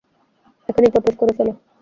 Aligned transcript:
এখনই 0.69 0.91
প্রপোজ 0.93 1.13
করে 1.17 1.31
ফেলো। 1.37 1.53